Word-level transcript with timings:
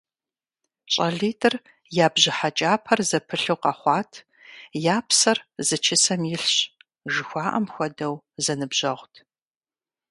ЩӀалитӀыр 0.93 1.55
я 2.05 2.07
бжьыхьэкӀапэр 2.13 2.99
зэпылъу 3.09 3.57
къэхъуат, 3.63 4.11
«я 4.95 4.97
псэр 5.07 5.37
зы 5.67 5.77
чысэм 5.83 6.21
илъщ» 6.35 6.57
жыхуаӀэм 7.13 7.65
хуэдэу 7.73 8.15
зэныбжьэгъут. 8.43 9.13